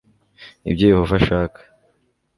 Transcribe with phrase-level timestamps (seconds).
[0.69, 1.59] ibyo yehova ashaka